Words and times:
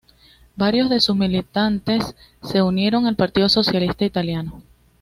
Varios 0.55 0.89
de 0.89 0.99
sus 0.99 1.15
militantes 1.15 2.15
se 2.41 2.63
unieron 2.63 3.05
al 3.05 3.15
Partido 3.15 3.49
Socialista 3.49 4.03
Italiano. 4.03 4.63